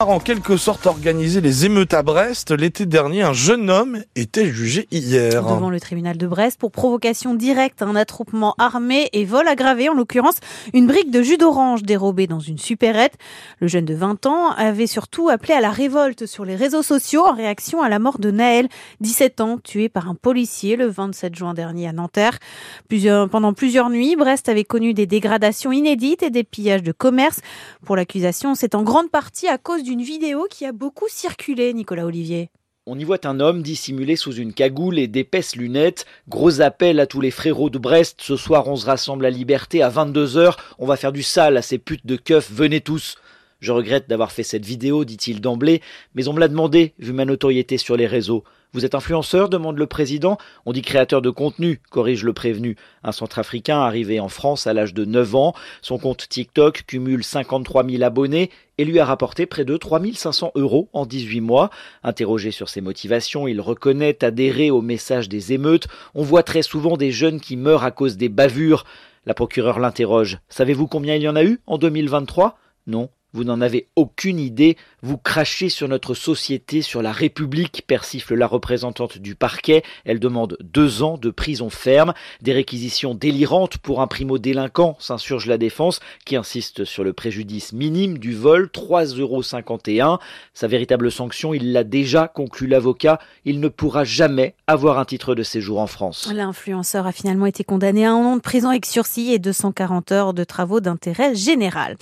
[0.00, 2.52] en quelque sorte organisé les émeutes à Brest.
[2.52, 5.42] L'été dernier, un jeune homme était jugé hier.
[5.42, 9.94] Devant le tribunal de Brest pour provocation directe, un attroupement armé et vol aggravé, en
[9.94, 10.36] l'occurrence
[10.72, 13.14] une brique de jus d'orange dérobée dans une supérette.
[13.58, 17.26] Le jeune de 20 ans avait surtout appelé à la révolte sur les réseaux sociaux
[17.26, 18.68] en réaction à la mort de Naël,
[19.00, 22.38] 17 ans, tué par un policier le 27 juin dernier à Nanterre.
[22.86, 27.40] Plusieurs, pendant plusieurs nuits, Brest avait connu des dégradations inédites et des pillages de commerce.
[27.84, 32.04] Pour l'accusation, c'est en grande partie à cause d'une vidéo qui a beaucoup circulé, Nicolas
[32.04, 32.50] Olivier.
[32.84, 36.04] On y voit un homme dissimulé sous une cagoule et d'épaisses lunettes.
[36.28, 38.20] Gros appel à tous les frérots de Brest.
[38.20, 40.56] Ce soir, on se rassemble à Liberté à 22h.
[40.78, 42.50] On va faire du sale à ces putes de keufs.
[42.50, 43.16] Venez tous.
[43.60, 45.82] Je regrette d'avoir fait cette vidéo, dit-il d'emblée,
[46.14, 48.44] mais on me l'a demandé, vu ma notoriété sur les réseaux.
[48.72, 50.36] Vous êtes influenceur demande le président.
[50.66, 52.76] On dit créateur de contenu, corrige le prévenu.
[53.02, 55.54] Un centrafricain arrivé en France à l'âge de 9 ans.
[55.80, 60.52] Son compte TikTok cumule 53 000 abonnés et lui a rapporté près de 3 500
[60.54, 61.70] euros en 18 mois.
[62.04, 65.88] Interrogé sur ses motivations, il reconnaît adhérer au message des émeutes.
[66.14, 68.84] On voit très souvent des jeunes qui meurent à cause des bavures.
[69.24, 70.38] La procureure l'interroge.
[70.50, 73.08] Savez-vous combien il y en a eu en 2023 Non.
[73.34, 78.46] Vous n'en avez aucune idée, vous crachez sur notre société, sur la République, persifle la
[78.46, 79.82] représentante du parquet.
[80.06, 85.58] Elle demande deux ans de prison ferme, des réquisitions délirantes pour un primo-délinquant, s'insurge la
[85.58, 90.18] défense, qui insiste sur le préjudice minime du vol, 3,51 euros.
[90.54, 95.34] Sa véritable sanction, il l'a déjà conclu l'avocat, il ne pourra jamais avoir un titre
[95.34, 96.30] de séjour en France.
[96.32, 100.32] L'influenceur a finalement été condamné à un an de prison avec sursis et 240 heures
[100.32, 101.98] de travaux d'intérêt général.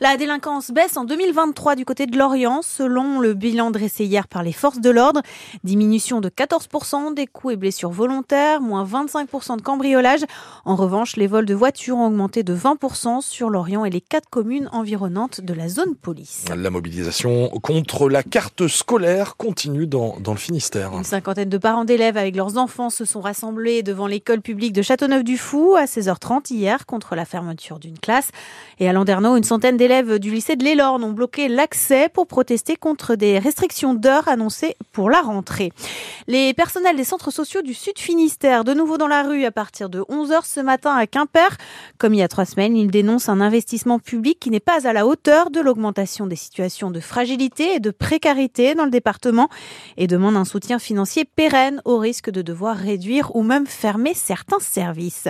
[0.00, 4.42] La délinquance baisse en 2023 du côté de Lorient, selon le bilan dressé hier par
[4.42, 5.20] les forces de l'ordre.
[5.64, 10.20] Diminution de 14% des coups et blessures volontaires, moins 25% de cambriolage.
[10.64, 14.30] En revanche, les vols de voitures ont augmenté de 20% sur Lorient et les quatre
[14.30, 16.46] communes environnantes de la zone police.
[16.56, 20.92] La mobilisation contre la carte scolaire continue dans, dans le Finistère.
[20.96, 24.80] Une cinquantaine de parents d'élèves avec leurs enfants se sont rassemblés devant l'école publique de
[24.80, 28.30] Châteauneuf-du-Fou à 16h30 hier contre la fermeture d'une classe.
[28.78, 32.26] Et à Landerneau, une centaine d'élèves élèves du lycée de l'Elorne ont bloqué l'accès pour
[32.26, 35.72] protester contre des restrictions d'heures annoncées pour la rentrée.
[36.26, 39.88] Les personnels des centres sociaux du Sud Finistère, de nouveau dans la rue à partir
[39.88, 41.56] de 11h ce matin à Quimper.
[42.00, 44.94] Comme il y a trois semaines, ils dénoncent un investissement public qui n'est pas à
[44.94, 49.50] la hauteur de l'augmentation des situations de fragilité et de précarité dans le département
[49.98, 54.60] et demandent un soutien financier pérenne au risque de devoir réduire ou même fermer certains
[54.60, 55.28] services.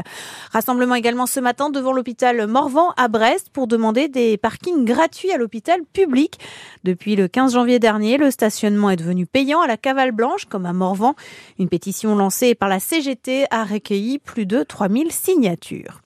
[0.52, 5.38] Rassemblement également ce matin devant l'hôpital Morvan à Brest pour demander des parking gratuit à
[5.38, 6.38] l'hôpital public.
[6.84, 10.66] Depuis le 15 janvier dernier, le stationnement est devenu payant à la Cavale Blanche comme
[10.66, 11.16] à Morvan.
[11.58, 16.00] Une pétition lancée par la CGT a recueilli plus de 3000 signatures.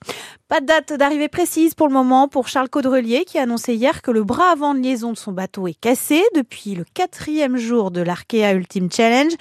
[0.47, 4.03] Pas de date d'arrivée précise pour le moment pour Charles Caudrelier qui a annoncé hier
[4.03, 7.89] que le bras avant de liaison de son bateau est cassé depuis le quatrième jour
[7.89, 9.33] de l'Arkea Ultimate Challenge.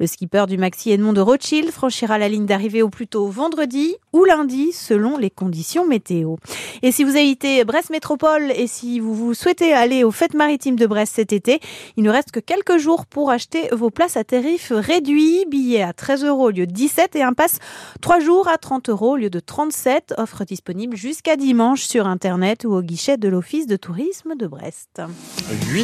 [0.00, 3.94] Le skipper du Maxi Edmond de Rothschild franchira la ligne d'arrivée au plus tôt vendredi
[4.12, 6.36] ou lundi selon les conditions météo.
[6.82, 10.76] Et si vous habitez Brest Métropole et si vous, vous souhaitez aller aux fêtes maritimes
[10.76, 11.60] de Brest cet été,
[11.96, 15.44] il ne reste que quelques jours pour acheter vos places à tarif réduit.
[15.46, 17.58] Billets à 13 euros au lieu de 17 et un pass
[18.00, 20.14] 3 jours à 30 euros au lieu de 37.
[20.16, 25.02] Offre disponible jusqu'à dimanche sur Internet ou au guichet de l'Office de tourisme de Brest.